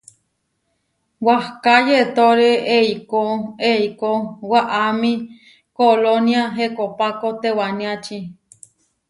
Wahká 1.25 1.75
yetóre 1.89 2.49
eikó 2.77 3.21
eikó 3.71 4.09
waʼámi 4.51 5.13
kolónia 5.77 6.43
Hekopáko 6.57 7.27
tewaniáči. 7.41 8.19